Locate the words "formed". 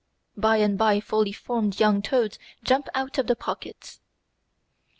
1.31-1.79